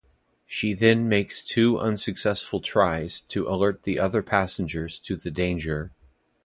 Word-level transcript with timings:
She 0.47 0.73
then 0.73 1.07
makes 1.07 1.43
two 1.43 1.77
unsuccessful 1.77 2.59
tries 2.59 3.21
to 3.21 3.47
alert 3.47 3.83
the 3.83 3.99
other 3.99 4.23
passengers 4.23 4.97
to 5.01 5.15
the 5.15 5.29
danger. 5.29 5.91